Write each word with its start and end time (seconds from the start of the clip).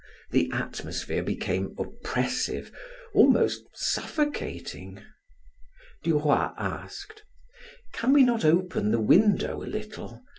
The 0.31 0.49
atmosphere 0.51 1.21
became 1.21 1.75
oppressive, 1.77 2.71
almost 3.13 3.65
suffocating. 3.75 4.99
Duroy 6.03 6.49
asked: 6.57 7.21
"Can 7.93 8.11
we 8.11 8.23
not 8.23 8.43
open 8.43 8.89
the 8.89 8.99
window 8.99 9.61
a 9.63 9.69
little? 9.69 10.23